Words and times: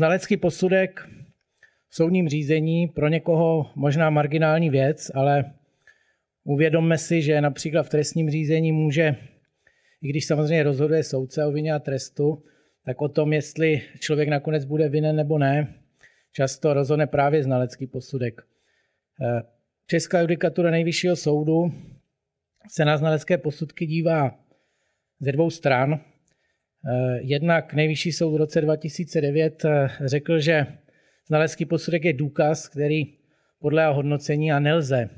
Znalecký 0.00 0.36
posudek 0.36 1.08
v 1.88 1.94
soudním 1.94 2.28
řízení 2.28 2.88
pro 2.88 3.08
někoho 3.08 3.70
možná 3.74 4.10
marginální 4.10 4.70
věc, 4.70 5.10
ale 5.14 5.52
uvědomme 6.44 6.98
si, 6.98 7.22
že 7.22 7.40
například 7.40 7.82
v 7.82 7.88
trestním 7.88 8.30
řízení 8.30 8.72
může, 8.72 9.16
i 10.02 10.08
když 10.08 10.26
samozřejmě 10.26 10.62
rozhoduje 10.62 11.02
soudce 11.02 11.44
o 11.46 11.52
vině 11.52 11.72
a 11.72 11.78
trestu, 11.78 12.42
tak 12.84 13.02
o 13.02 13.08
tom, 13.08 13.32
jestli 13.32 13.82
člověk 13.98 14.28
nakonec 14.28 14.64
bude 14.64 14.88
vinen 14.88 15.16
nebo 15.16 15.38
ne, 15.38 15.74
často 16.32 16.74
rozhodne 16.74 17.06
právě 17.06 17.42
znalecký 17.42 17.86
posudek. 17.86 18.42
Eh, 19.22 19.42
Česká 19.86 20.20
judikatura 20.20 20.70
nejvyššího 20.70 21.16
soudu 21.16 21.72
se 22.70 22.84
na 22.84 22.96
znalecké 22.96 23.38
posudky 23.38 23.86
dívá 23.86 24.38
ze 25.20 25.32
dvou 25.32 25.50
stran. 25.50 26.00
Eh, 26.88 27.20
jednak 27.20 27.74
nejvyšší 27.74 28.12
soud 28.12 28.32
v 28.32 28.36
roce 28.36 28.60
2009 28.60 29.64
eh, 29.64 29.88
řekl, 30.04 30.38
že 30.38 30.66
znalecký 31.28 31.64
posudek 31.64 32.04
je 32.04 32.12
důkaz, 32.12 32.68
který 32.68 33.04
podle 33.60 33.86
hodnocení 33.86 34.52
a 34.52 34.58
nelze 34.58 35.08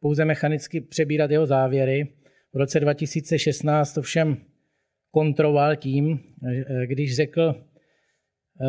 pouze 0.00 0.24
mechanicky 0.24 0.80
přebírat 0.80 1.30
jeho 1.30 1.46
závěry. 1.46 2.08
V 2.54 2.56
roce 2.56 2.80
2016 2.80 3.92
to 3.92 4.02
všem 4.02 4.36
kontroval 5.10 5.76
tím, 5.76 6.20
když 6.86 7.16
řekl, 7.16 7.64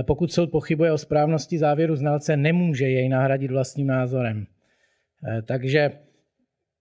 pokud 0.08 0.32
soud 0.32 0.52
pochybuje 0.52 0.92
o 0.92 0.98
správnosti 0.98 1.58
závěru 1.58 1.96
znalce, 1.96 2.38
nemůže 2.38 2.90
jej 2.90 3.10
nahradit 3.10 3.52
vlastním 3.52 3.88
názorem. 3.88 4.46
Takže 5.46 5.92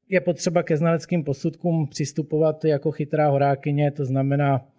je 0.09 0.21
potřeba 0.21 0.62
ke 0.62 0.77
znaleckým 0.77 1.25
posudkům 1.25 1.89
přistupovat 1.89 2.65
jako 2.65 2.91
chytrá 2.91 3.28
horákyně, 3.28 3.91
to 3.91 4.05
znamená 4.05 4.72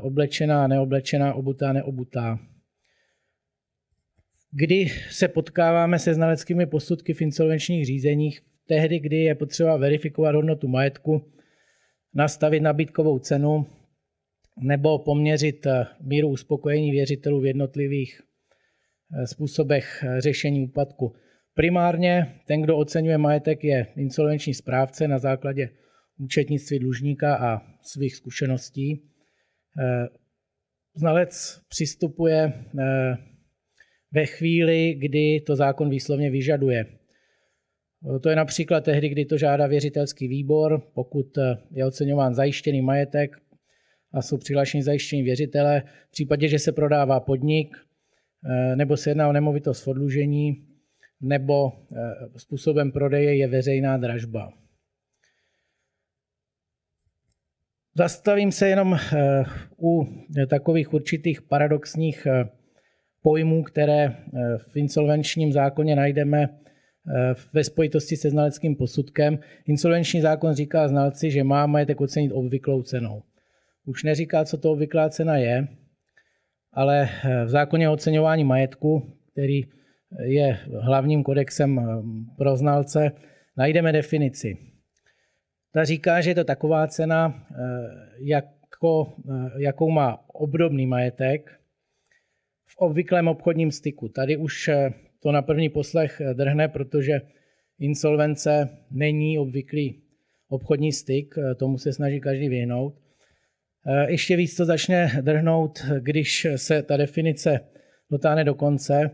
oblečená, 0.00 0.66
neoblečená, 0.66 1.34
obutá, 1.34 1.72
neobutá. 1.72 2.38
Kdy 4.50 4.88
se 5.10 5.28
potkáváme 5.28 5.98
se 5.98 6.14
znaleckými 6.14 6.66
posudky 6.66 7.14
v 7.14 7.22
insolvenčních 7.22 7.86
řízeních? 7.86 8.40
Tehdy, 8.68 8.98
kdy 9.00 9.16
je 9.16 9.34
potřeba 9.34 9.76
verifikovat 9.76 10.34
hodnotu 10.34 10.68
majetku, 10.68 11.32
nastavit 12.14 12.60
nabídkovou 12.60 13.18
cenu 13.18 13.66
nebo 14.62 14.98
poměřit 14.98 15.66
eh, 15.66 15.86
míru 16.00 16.28
uspokojení 16.28 16.90
věřitelů 16.90 17.40
v 17.40 17.46
jednotlivých 17.46 18.20
eh, 18.20 19.26
způsobech 19.26 20.04
eh, 20.04 20.20
řešení 20.20 20.64
úpadku. 20.64 21.14
Primárně 21.54 22.34
ten, 22.46 22.62
kdo 22.62 22.76
oceňuje 22.76 23.18
majetek, 23.18 23.64
je 23.64 23.86
insolvenční 23.96 24.54
správce 24.54 25.08
na 25.08 25.18
základě 25.18 25.70
účetnictví 26.18 26.78
dlužníka 26.78 27.36
a 27.36 27.62
svých 27.82 28.16
zkušeností. 28.16 29.02
Znalec 30.94 31.60
přistupuje 31.68 32.52
ve 34.12 34.26
chvíli, 34.26 34.94
kdy 34.94 35.40
to 35.40 35.56
zákon 35.56 35.90
výslovně 35.90 36.30
vyžaduje. 36.30 36.86
To 38.22 38.28
je 38.28 38.36
například 38.36 38.84
tehdy, 38.84 39.08
kdy 39.08 39.24
to 39.24 39.38
žádá 39.38 39.66
věřitelský 39.66 40.28
výbor, 40.28 40.82
pokud 40.94 41.38
je 41.70 41.86
oceňován 41.86 42.34
zajištěný 42.34 42.82
majetek 42.82 43.36
a 44.12 44.22
jsou 44.22 44.38
přihlášeni 44.38 44.82
zajištění 44.82 45.22
věřitele. 45.22 45.82
V 46.08 46.10
případě, 46.10 46.48
že 46.48 46.58
se 46.58 46.72
prodává 46.72 47.20
podnik 47.20 47.76
nebo 48.74 48.96
se 48.96 49.10
jedná 49.10 49.28
o 49.28 49.32
nemovitost 49.32 49.82
v 49.82 49.88
odlužení, 49.88 50.66
nebo 51.20 51.72
způsobem 52.36 52.92
prodeje 52.92 53.36
je 53.36 53.48
veřejná 53.48 53.96
dražba. 53.96 54.52
Zastavím 57.98 58.52
se 58.52 58.68
jenom 58.68 58.98
u 59.82 60.06
takových 60.48 60.94
určitých 60.94 61.42
paradoxních 61.42 62.26
pojmů, 63.22 63.62
které 63.62 64.04
eh, 64.04 64.14
v 64.58 64.76
insolvenčním 64.76 65.52
zákoně 65.52 65.96
najdeme 65.96 66.42
eh, 66.42 67.34
ve 67.52 67.64
spojitosti 67.64 68.16
se 68.16 68.30
znaleckým 68.30 68.76
posudkem. 68.76 69.38
Insolvenční 69.66 70.20
zákon 70.20 70.54
říká 70.54 70.88
znalci, 70.88 71.30
že 71.30 71.44
má 71.44 71.66
majetek 71.66 72.00
ocenit 72.00 72.32
obvyklou 72.32 72.82
cenou. 72.82 73.22
Už 73.86 74.04
neříká, 74.04 74.44
co 74.44 74.58
to 74.58 74.72
obvyklá 74.72 75.08
cena 75.08 75.36
je, 75.36 75.68
ale 76.72 77.08
eh, 77.08 77.44
v 77.44 77.48
zákoně 77.48 77.88
o 77.88 77.92
oceňování 77.92 78.44
majetku, 78.44 79.12
který 79.32 79.62
je 80.24 80.58
hlavním 80.80 81.22
kodexem 81.22 81.80
pro 82.36 82.56
znalce, 82.56 83.12
najdeme 83.56 83.92
definici. 83.92 84.56
Ta 85.72 85.84
říká, 85.84 86.20
že 86.20 86.30
je 86.30 86.34
to 86.34 86.44
taková 86.44 86.86
cena, 86.86 87.46
jako, 88.18 89.12
jakou 89.58 89.90
má 89.90 90.24
obdobný 90.28 90.86
majetek, 90.86 91.58
v 92.68 92.76
obvyklém 92.76 93.28
obchodním 93.28 93.70
styku. 93.70 94.08
Tady 94.08 94.36
už 94.36 94.68
eh, 94.68 94.90
to 95.22 95.32
na 95.32 95.42
první 95.42 95.68
poslech 95.68 96.20
eh, 96.20 96.34
drhne, 96.34 96.68
protože 96.68 97.20
insolvence 97.78 98.68
není 98.90 99.38
obvyklý 99.38 100.02
obchodní 100.48 100.92
styk, 100.92 101.34
eh, 101.38 101.54
tomu 101.54 101.78
se 101.78 101.92
snaží 101.92 102.20
každý 102.20 102.48
vyhnout. 102.48 102.94
Ještě 104.08 104.36
víc 104.36 104.56
to 104.56 104.64
začne 104.64 105.10
drhnout, 105.20 105.78
když 106.00 106.46
se 106.56 106.82
ta 106.82 106.96
definice 106.96 107.60
dotáhne 108.10 108.44
do 108.44 108.54
konce. 108.54 109.10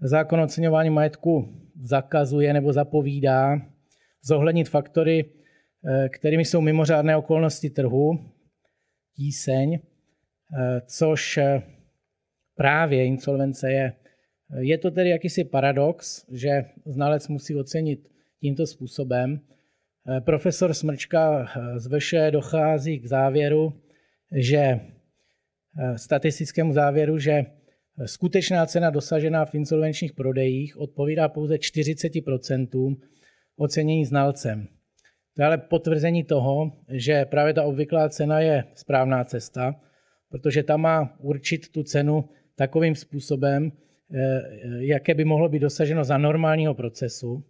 Zákon 0.00 0.40
o 0.40 0.44
oceňování 0.44 0.90
majetku 0.90 1.48
zakazuje 1.82 2.52
nebo 2.52 2.72
zapovídá 2.72 3.60
zohlednit 4.24 4.68
faktory, 4.68 5.24
kterými 6.08 6.44
jsou 6.44 6.60
mimořádné 6.60 7.16
okolnosti 7.16 7.70
trhu, 7.70 8.30
tíseň, 9.16 9.78
což 10.86 11.38
právě 12.56 13.06
insolvence 13.06 13.72
je. 13.72 13.92
Je 14.58 14.78
to 14.78 14.90
tedy 14.90 15.10
jakýsi 15.10 15.44
paradox, 15.44 16.26
že 16.32 16.64
znalec 16.86 17.28
musí 17.28 17.56
ocenit 17.56 18.08
tímto 18.40 18.66
způsobem. 18.66 19.40
Profesor 20.24 20.74
Smrčka 20.74 21.48
z 21.76 21.86
Veše 21.86 22.30
dochází 22.30 22.98
k 22.98 23.06
závěru, 23.06 23.80
že 24.36 24.80
statistickému 25.96 26.72
závěru, 26.72 27.18
že 27.18 27.44
skutečná 28.06 28.66
cena 28.66 28.90
dosažená 28.90 29.44
v 29.44 29.54
insolvenčních 29.54 30.12
prodejích 30.12 30.76
odpovídá 30.76 31.28
pouze 31.28 31.54
40% 31.54 32.96
ocenění 33.56 34.04
znalcem. 34.04 34.68
To 35.36 35.42
je 35.42 35.46
ale 35.46 35.58
potvrzení 35.58 36.24
toho, 36.24 36.72
že 36.88 37.24
právě 37.24 37.54
ta 37.54 37.64
obvyklá 37.64 38.08
cena 38.08 38.40
je 38.40 38.64
správná 38.74 39.24
cesta, 39.24 39.80
protože 40.28 40.62
ta 40.62 40.76
má 40.76 41.16
určit 41.18 41.68
tu 41.68 41.82
cenu 41.82 42.28
takovým 42.56 42.94
způsobem, 42.94 43.72
eh, 44.14 44.40
jaké 44.78 45.14
by 45.14 45.24
mohlo 45.24 45.48
být 45.48 45.58
dosaženo 45.58 46.04
za 46.04 46.18
normálního 46.18 46.74
procesu. 46.74 47.44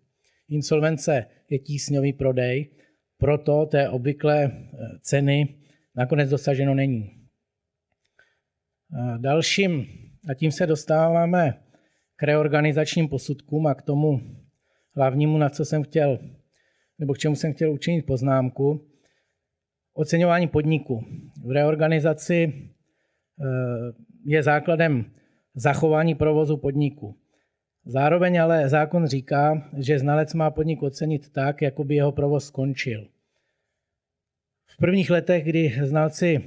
Insolvence 0.48 1.26
je 1.50 1.58
tísňový 1.58 2.12
prodej, 2.12 2.70
proto 3.18 3.66
té 3.66 3.88
obvyklé 3.88 4.44
eh, 4.44 4.78
ceny 5.00 5.48
nakonec 5.96 6.30
dosaženo 6.30 6.74
není. 6.74 7.22
Dalším, 9.18 9.86
a 10.28 10.34
tím 10.34 10.52
se 10.52 10.66
dostáváme 10.66 11.62
k 12.16 12.22
reorganizačním 12.22 13.08
posudkům 13.08 13.66
a 13.66 13.74
k 13.74 13.82
tomu 13.82 14.20
hlavnímu, 14.96 15.38
na 15.38 15.48
co 15.48 15.64
jsem 15.64 15.82
chtěl, 15.82 16.18
nebo 17.02 17.14
k 17.14 17.18
čemu 17.18 17.36
jsem 17.36 17.52
chtěl 17.52 17.72
učinit 17.72 18.06
poznámku, 18.06 18.86
oceňování 19.94 20.48
podniku. 20.48 21.04
V 21.44 21.50
reorganizaci 21.50 22.52
eh, 22.52 23.44
je 24.24 24.42
základem 24.42 25.04
zachování 25.54 26.14
provozu 26.14 26.56
podniku. 26.56 27.18
Zároveň 27.86 28.40
ale 28.40 28.68
zákon 28.68 29.06
říká, 29.06 29.70
že 29.78 29.98
znalec 29.98 30.34
má 30.34 30.50
podnik 30.50 30.82
ocenit 30.82 31.32
tak, 31.32 31.62
jako 31.62 31.84
by 31.84 31.94
jeho 31.94 32.12
provoz 32.12 32.46
skončil. 32.46 33.08
V 34.66 34.76
prvních 34.76 35.10
letech, 35.10 35.44
kdy 35.44 35.74
znalci 35.82 36.40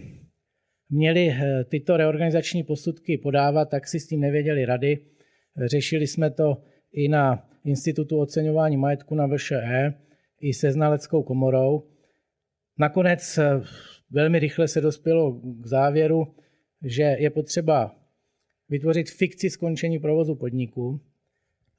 měli 0.90 1.30
eh, 1.30 1.64
tyto 1.64 1.98
reorganizační 1.98 2.64
posudky 2.64 3.18
podávat, 3.18 3.70
tak 3.70 3.88
si 3.88 4.00
s 4.00 4.08
tím 4.08 4.20
nevěděli 4.20 4.66
rady. 4.66 5.00
Řešili 5.66 6.08
jsme 6.08 6.32
to 6.32 6.64
i 6.94 7.08
na 7.08 7.50
Institutu 7.66 8.20
oceňování 8.20 8.78
majetku 8.78 9.16
na 9.16 9.28
VŠE, 9.28 10.05
i 10.40 10.54
se 10.54 10.72
znaleckou 10.72 11.24
komorou. 11.24 11.84
Nakonec 12.78 13.38
eh, 13.38 13.62
velmi 14.12 14.40
rychle 14.40 14.68
se 14.68 14.82
dospělo 14.82 15.42
k 15.42 15.66
závěru, 15.66 16.36
že 16.84 17.04
je 17.04 17.30
potřeba 17.30 17.96
vytvořit 18.70 19.10
fikci 19.10 19.50
skončení 19.50 20.00
provozu 20.00 20.36
podniku 20.36 21.02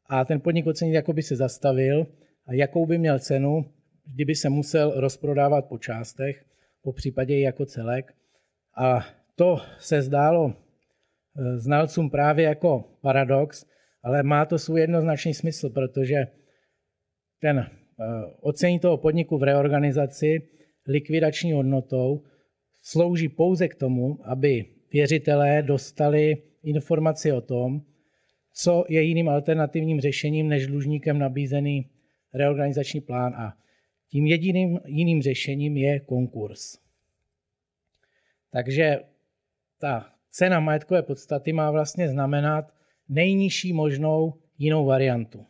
a 0.06 0.24
ten 0.24 0.40
podnik 0.40 0.66
ocenit, 0.66 0.94
jako 0.94 1.12
by 1.12 1.22
se 1.22 1.36
zastavil 1.36 2.06
a 2.46 2.52
jakou 2.52 2.86
by 2.86 2.98
měl 2.98 3.18
cenu, 3.18 3.64
kdyby 4.14 4.34
se 4.34 4.48
musel 4.48 5.00
rozprodávat 5.00 5.68
po 5.68 5.78
částech, 5.78 6.44
po 6.82 6.92
případě 6.92 7.34
i 7.34 7.40
jako 7.40 7.66
celek. 7.66 8.14
A 8.76 9.06
to 9.34 9.56
se 9.78 10.02
zdálo 10.02 10.54
eh, 10.54 11.58
znalcům 11.58 12.10
právě 12.10 12.44
jako 12.44 12.84
paradox, 13.00 13.66
ale 14.02 14.22
má 14.22 14.44
to 14.44 14.58
svůj 14.58 14.80
jednoznačný 14.80 15.34
smysl, 15.34 15.70
protože 15.70 16.26
ten 17.40 17.70
ocení 18.40 18.78
toho 18.78 18.96
podniku 18.96 19.38
v 19.38 19.42
reorganizaci 19.42 20.48
likvidační 20.86 21.52
hodnotou 21.52 22.22
slouží 22.82 23.28
pouze 23.28 23.68
k 23.68 23.74
tomu, 23.74 24.18
aby 24.24 24.64
věřitelé 24.92 25.62
dostali 25.62 26.42
informaci 26.62 27.32
o 27.32 27.40
tom, 27.40 27.82
co 28.52 28.84
je 28.88 29.02
jiným 29.02 29.28
alternativním 29.28 30.00
řešením 30.00 30.48
než 30.48 30.66
dlužníkem 30.66 31.18
nabízený 31.18 31.90
reorganizační 32.34 33.00
plán 33.00 33.34
a 33.34 33.56
tím 34.10 34.26
jediným 34.26 34.80
jiným 34.86 35.22
řešením 35.22 35.76
je 35.76 36.00
konkurs. 36.00 36.78
Takže 38.50 38.98
ta 39.80 40.12
cena 40.30 40.60
majetkové 40.60 41.02
podstaty 41.02 41.52
má 41.52 41.70
vlastně 41.70 42.08
znamenat 42.08 42.64
nejnižší 43.08 43.72
možnou 43.72 44.34
jinou 44.58 44.86
variantu. 44.86 45.46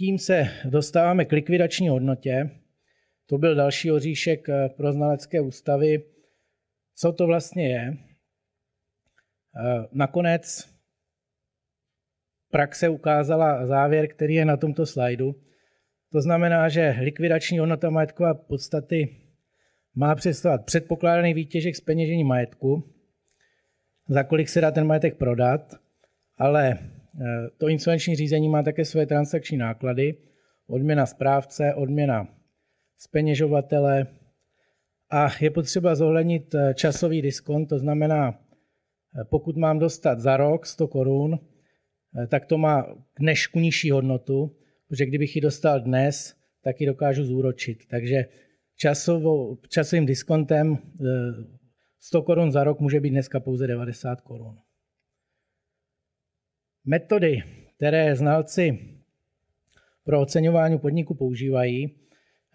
Tím 0.00 0.18
se 0.18 0.48
dostáváme 0.64 1.24
k 1.24 1.32
likvidační 1.32 1.88
hodnotě. 1.88 2.50
To 3.26 3.38
byl 3.38 3.54
další 3.54 3.92
oříšek 3.92 4.48
eh, 4.48 4.68
pro 4.68 4.92
znalecké 4.92 5.40
ústavy. 5.40 6.04
Co 6.94 7.12
to 7.12 7.26
vlastně 7.26 7.68
je? 7.68 7.96
Eh, 9.56 9.88
nakonec 9.92 10.68
praxe 12.50 12.88
ukázala 12.88 13.66
závěr, 13.66 14.08
který 14.08 14.34
je 14.34 14.44
na 14.44 14.56
tomto 14.56 14.86
slajdu. 14.86 15.34
To 16.12 16.20
znamená, 16.20 16.68
že 16.68 16.96
likvidační 17.00 17.58
hodnota 17.58 17.90
majetková 17.90 18.34
podstaty 18.34 19.16
má 19.94 20.14
představovat 20.14 20.64
předpokládaný 20.64 21.34
výtěžek 21.34 21.76
z 21.76 21.80
peněžení 21.80 22.24
majetku, 22.24 22.94
za 24.08 24.22
kolik 24.22 24.48
se 24.48 24.60
dá 24.60 24.70
ten 24.70 24.86
majetek 24.86 25.16
prodat, 25.16 25.74
ale 26.36 26.78
to 27.58 27.68
insolvenční 27.68 28.16
řízení 28.16 28.48
má 28.48 28.62
také 28.62 28.84
své 28.84 29.06
transakční 29.06 29.56
náklady, 29.56 30.14
odměna 30.66 31.06
správce, 31.06 31.74
odměna 31.74 32.28
zpeněžovatele 32.96 34.06
a 35.10 35.28
je 35.40 35.50
potřeba 35.50 35.94
zohlednit 35.94 36.54
eh, 36.54 36.74
časový 36.74 37.22
diskont, 37.22 37.66
to 37.66 37.78
znamená, 37.78 38.30
eh, 38.30 39.24
pokud 39.30 39.56
mám 39.56 39.78
dostat 39.78 40.20
za 40.20 40.36
rok 40.36 40.66
100 40.66 40.88
korun, 40.88 41.38
tak 42.28 42.46
to 42.46 42.58
má 42.58 42.82
k 43.14 43.20
dnešku 43.20 43.58
nižší 43.58 43.90
hodnotu, 43.90 44.56
protože 44.88 45.06
kdybych 45.06 45.36
ji 45.36 45.42
dostal 45.42 45.80
dnes, 45.80 46.34
tak 46.64 46.80
ji 46.80 46.86
dokážu 46.86 47.24
zúročit. 47.24 47.78
Takže 47.90 48.24
časovou, 48.76 49.58
časovým 49.68 50.06
diskontem 50.06 50.78
100 52.00 52.22
korun 52.22 52.52
za 52.52 52.64
rok 52.64 52.80
může 52.80 53.00
být 53.00 53.10
dneska 53.10 53.40
pouze 53.40 53.66
90 53.66 54.20
korun. 54.20 54.56
Metody, 56.84 57.42
které 57.76 58.16
znalci 58.16 58.78
pro 60.04 60.20
oceňování 60.20 60.78
podniku 60.78 61.14
používají, 61.14 61.90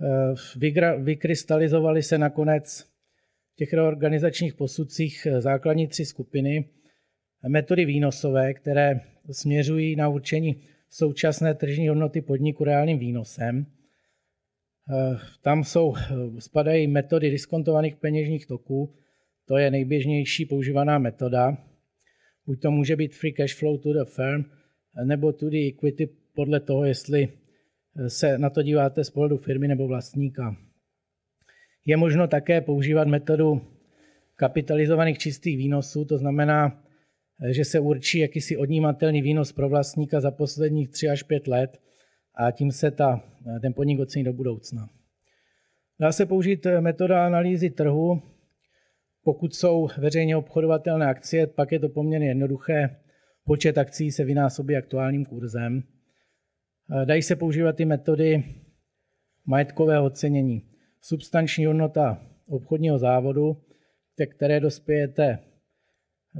eh, 0.01 0.97
vykrystalizovaly 0.97 2.03
se 2.03 2.17
nakonec 2.17 2.81
v 3.53 3.55
těch 3.55 3.73
reorganizačních 3.73 4.53
posudcích 4.53 5.25
eh, 5.25 5.41
základní 5.41 5.87
tři 5.87 6.05
skupiny. 6.05 6.69
Metody 7.47 7.85
výnosové, 7.85 8.53
které 8.53 8.99
směřují 9.31 9.95
na 9.95 10.09
určení 10.09 10.61
současné 10.89 11.53
tržní 11.53 11.87
hodnoty 11.87 12.21
podniku 12.21 12.63
reálným 12.63 12.99
výnosem. 12.99 13.65
Eh, 13.65 15.17
tam 15.41 15.63
jsou, 15.63 15.93
spadají 16.39 16.87
metody 16.87 17.29
diskontovaných 17.29 17.95
peněžních 17.95 18.45
toků, 18.45 18.93
to 19.45 19.57
je 19.57 19.71
nejběžnější 19.71 20.45
používaná 20.45 20.99
metoda. 20.99 21.57
Buď 22.47 22.61
to 22.61 22.71
může 22.71 22.95
být 22.95 23.15
free 23.15 23.33
cash 23.33 23.55
flow 23.55 23.77
to 23.77 23.93
the 23.93 24.05
firm, 24.05 24.45
nebo 25.03 25.33
to 25.33 25.49
the 25.49 25.67
equity 25.67 26.09
podle 26.35 26.59
toho, 26.59 26.85
jestli 26.85 27.29
se 28.07 28.37
na 28.37 28.49
to 28.49 28.61
díváte 28.61 29.03
z 29.03 29.09
pohledu 29.09 29.37
firmy 29.37 29.67
nebo 29.67 29.87
vlastníka. 29.87 30.55
Je 31.85 31.97
možno 31.97 32.27
také 32.27 32.61
používat 32.61 33.07
metodu 33.07 33.61
kapitalizovaných 34.35 35.17
čistých 35.17 35.57
výnosů, 35.57 36.05
to 36.05 36.17
znamená, 36.17 36.83
že 37.51 37.65
se 37.65 37.79
určí 37.79 38.19
jakýsi 38.19 38.57
odnímatelný 38.57 39.21
výnos 39.21 39.51
pro 39.51 39.69
vlastníka 39.69 40.21
za 40.21 40.31
posledních 40.31 40.89
3 40.89 41.09
až 41.09 41.23
5 41.23 41.47
let 41.47 41.77
a 42.35 42.51
tím 42.51 42.71
se 42.71 42.91
ta, 42.91 43.23
ten 43.61 43.73
podnik 43.73 43.99
ocení 43.99 44.25
do 44.25 44.33
budoucna. 44.33 44.89
Dá 45.99 46.11
se 46.11 46.25
použít 46.25 46.67
metoda 46.79 47.25
analýzy 47.25 47.69
trhu, 47.69 48.21
pokud 49.25 49.55
jsou 49.55 49.87
veřejně 49.97 50.37
obchodovatelné 50.37 51.05
akcie, 51.05 51.47
pak 51.47 51.71
je 51.71 51.79
to 51.79 51.89
poměrně 51.89 52.27
jednoduché. 52.27 52.97
Počet 53.45 53.77
akcí 53.77 54.11
se 54.11 54.23
vynásobí 54.23 54.75
aktuálním 54.75 55.25
kurzem. 55.25 55.83
Eh, 57.01 57.05
dají 57.05 57.21
se 57.21 57.35
používat 57.35 57.79
i 57.79 57.85
metody 57.85 58.43
majetkového 59.45 60.05
ocenění. 60.05 60.61
Substanční 61.01 61.65
hodnota 61.65 62.21
obchodního 62.47 62.97
závodu, 62.97 63.57
které 64.35 64.59
dospějete 64.59 65.39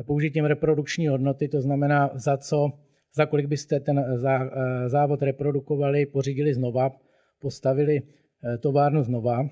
použitím 0.07 0.45
reprodukční 0.45 1.07
hodnoty, 1.07 1.47
to 1.47 1.61
znamená 1.61 2.11
za 2.13 2.37
co, 2.37 2.71
za 3.15 3.25
kolik 3.25 3.45
byste 3.45 3.79
ten 3.79 3.99
eh, 3.99 4.89
závod 4.89 5.21
reprodukovali, 5.21 6.05
pořídili 6.05 6.53
znova, 6.53 6.91
postavili 7.39 8.01
eh, 8.01 8.57
továrnu 8.57 9.03
znova, 9.03 9.49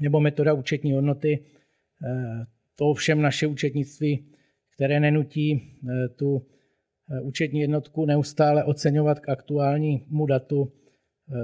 nebo 0.00 0.20
metoda 0.20 0.52
účetní 0.52 0.92
hodnoty, 0.92 1.38
Eh, 1.38 1.67
to 2.74 2.94
všem 2.94 3.22
naše 3.22 3.46
účetnictví, 3.46 4.26
které 4.74 5.00
nenutí 5.00 5.52
eh, 5.52 6.08
tu 6.08 6.46
eh, 7.10 7.20
účetní 7.20 7.60
jednotku 7.60 8.06
neustále 8.06 8.64
oceňovat 8.64 9.20
k 9.20 9.28
aktuálnímu 9.28 10.26
datu, 10.26 10.72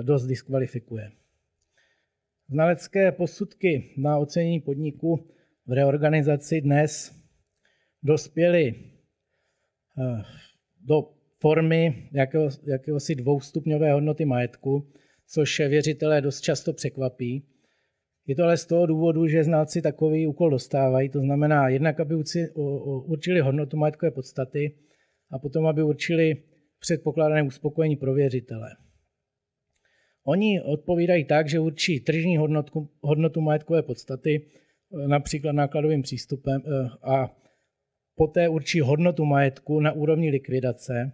dost 0.03 0.27
diskvalifikuje. 0.27 1.11
Znalecké 2.49 3.13
posudky 3.13 3.95
na 3.97 4.19
ocenění 4.19 4.61
podniku 4.61 5.29
v 5.67 5.73
reorganizaci 5.73 6.61
dnes 6.61 7.13
dospěly 8.03 8.75
do 10.85 11.15
formy 11.41 12.09
jakého, 12.13 12.49
jakéhosi 12.67 13.15
dvoustupňové 13.15 13.93
hodnoty 13.93 14.25
majetku, 14.25 14.89
což 15.27 15.61
věřitelé 15.61 16.21
dost 16.21 16.41
často 16.41 16.73
překvapí. 16.73 17.47
Je 18.27 18.35
to 18.35 18.43
ale 18.43 18.57
z 18.57 18.67
toho 18.67 18.87
důvodu, 18.87 19.27
že 19.27 19.45
znalci 19.45 19.83
takový 19.83 20.27
úkol 20.27 20.51
dostávají, 20.51 21.09
to 21.09 21.21
znamená 21.21 21.69
jednak, 21.69 22.01
aby 22.01 22.15
určili 23.07 23.41
hodnotu 23.41 23.77
majetkové 23.77 24.11
podstaty 24.11 24.77
a 25.31 25.39
potom, 25.39 25.67
aby 25.67 25.83
určili 25.83 26.43
předpokládané 26.81 27.43
uspokojení 27.43 27.97
pro 27.97 28.15
věřitele. 28.15 28.71
Oni 30.27 30.61
odpovídají 30.61 31.25
tak, 31.25 31.49
že 31.49 31.61
určí 31.61 32.01
tržní 32.01 32.37
hodnotu, 32.37 32.89
hodnotu 33.01 33.41
majetkové 33.41 33.83
podstaty, 33.83 34.47
například 35.07 35.53
nákladovým 35.53 36.03
přístupem, 36.03 36.63
eh, 36.67 36.89
a 37.03 37.37
poté 38.15 38.49
určí 38.49 38.81
hodnotu 38.81 39.25
majetku 39.25 39.81
na 39.81 39.93
úrovni 39.93 40.31
likvidace, 40.31 41.13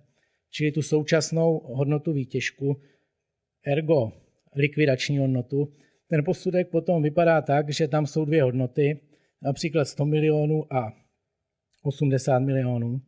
čili 0.51 0.73
tu 0.73 0.83
současnou 0.83 1.59
hodnotu 1.59 2.13
výtěžku, 2.13 2.81
ergo 3.67 4.13
likvidační 4.57 5.19
hodnotu, 5.19 5.73
ten 6.11 6.25
posudek 6.25 6.69
potom 6.69 7.03
vypadá 7.03 7.43
tak, 7.43 7.71
že 7.71 7.89
tam 7.89 8.07
jsou 8.07 8.25
dvě 8.25 8.43
hodnoty, 8.43 9.01
například 9.43 9.85
100 9.85 10.05
milionů 10.05 10.75
a 10.75 10.93
80 11.83 12.39
milionů. 12.39 13.01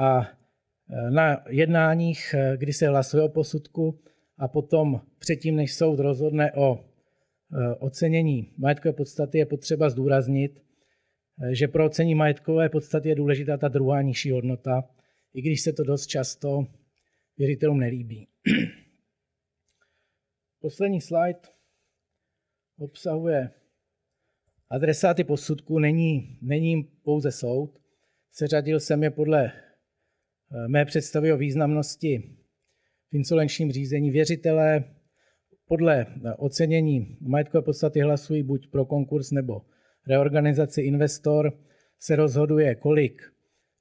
A 0.00 0.20
e, 0.20 1.10
na 1.10 1.44
jednáních, 1.48 2.34
e, 2.34 2.56
kdy 2.56 2.72
se 2.72 2.88
hlasuje 2.88 3.22
o 3.22 3.28
posudku 3.28 4.00
a 4.38 4.48
potom 4.48 5.00
předtím, 5.18 5.56
než 5.56 5.74
soud 5.74 5.98
rozhodne 5.98 6.52
o 6.52 6.78
e, 6.78 7.74
ocenění 7.74 8.52
majetkové 8.58 8.92
podstaty, 8.92 9.38
je 9.38 9.46
potřeba 9.46 9.90
zdůraznit, 9.90 10.64
že 11.52 11.68
pro 11.68 11.86
ocenění 11.86 12.14
majetkové 12.14 12.68
podstaty 12.68 13.08
je 13.08 13.14
důležitá 13.14 13.56
ta 13.56 13.68
druhá 13.68 14.02
nižší 14.02 14.30
hodnota, 14.30 14.84
i 15.34 15.42
když 15.42 15.60
se 15.60 15.72
to 15.72 15.84
dost 15.84 16.06
často 16.06 16.66
věřitelům 17.38 17.80
nelíbí. 17.80 18.28
Poslední 20.60 21.00
slide 21.00 21.53
obsahuje 22.78 23.50
adresáty 24.70 25.24
posudku, 25.24 25.78
není, 25.78 26.38
není 26.42 26.82
pouze 26.82 27.32
soud. 27.32 27.78
Seřadil 28.32 28.80
jsem 28.80 29.02
je 29.02 29.10
podle 29.10 29.46
eh, 29.46 30.68
mé 30.68 30.84
představy 30.84 31.32
o 31.32 31.36
významnosti 31.36 32.36
v 33.10 33.14
insolenčním 33.14 33.72
řízení. 33.72 34.10
Věřitelé 34.10 34.84
podle 35.66 36.00
eh, 36.00 36.34
ocenění 36.34 37.18
majetkové 37.20 37.62
podstaty 37.62 38.00
hlasují 38.00 38.42
buď 38.42 38.70
pro 38.70 38.84
konkurs 38.84 39.30
nebo 39.30 39.62
reorganizaci. 40.08 40.82
Investor 40.82 41.58
se 41.98 42.16
rozhoduje, 42.16 42.74
kolik 42.74 43.22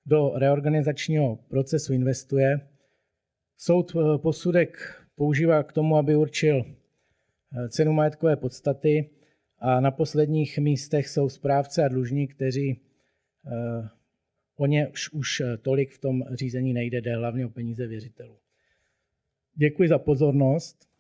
do 0.06 0.32
reorganizačního 0.36 1.36
procesu 1.36 1.94
investuje. 1.94 2.68
Soud 3.58 3.92
eh, 3.96 4.18
posudek 4.18 4.78
používá 5.16 5.64
k 5.64 5.72
tomu, 5.72 5.98
aby 5.98 6.16
určil 6.16 6.66
cenu 7.70 7.94
majetkové 7.94 8.36
podstaty 8.36 9.10
a 9.60 9.80
na 9.80 9.92
posledních 9.92 10.58
místech 10.58 11.10
jsou 11.10 11.30
správce 11.30 11.84
a 11.84 11.88
dlužník, 11.88 12.36
kteří 12.36 12.82
eh, 13.46 13.90
o 14.56 14.66
ně 14.66 14.88
už, 14.88 15.14
už 15.14 15.40
eh, 15.40 15.58
tolik 15.58 15.92
v 15.92 16.00
tom 16.00 16.24
řízení 16.34 16.74
nejde, 16.74 17.02
jde 17.02 17.16
hlavně 17.16 17.46
o 17.46 17.50
peníze 17.50 17.88
věřitelů. 17.88 18.38
Děkuji 19.56 19.90
za 19.90 20.00
pozornost. 20.00 20.93